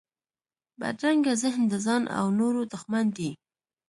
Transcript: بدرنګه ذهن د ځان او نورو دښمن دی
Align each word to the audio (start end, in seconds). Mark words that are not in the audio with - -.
بدرنګه 0.79 1.33
ذهن 1.43 1.63
د 1.69 1.73
ځان 1.85 2.03
او 2.17 2.25
نورو 2.39 2.61
دښمن 2.73 3.05
دی 3.17 3.29